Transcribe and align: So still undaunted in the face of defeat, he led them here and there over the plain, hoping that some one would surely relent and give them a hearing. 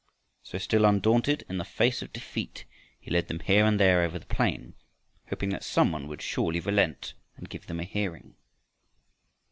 So 0.41 0.57
still 0.57 0.85
undaunted 0.85 1.43
in 1.47 1.59
the 1.59 1.63
face 1.63 2.01
of 2.01 2.11
defeat, 2.11 2.65
he 2.99 3.11
led 3.11 3.27
them 3.27 3.39
here 3.39 3.67
and 3.67 3.79
there 3.79 4.01
over 4.01 4.17
the 4.17 4.25
plain, 4.25 4.73
hoping 5.29 5.49
that 5.49 5.63
some 5.63 5.91
one 5.91 6.07
would 6.07 6.23
surely 6.23 6.59
relent 6.59 7.13
and 7.37 7.47
give 7.47 7.67
them 7.67 7.79
a 7.79 7.83
hearing. 7.83 8.33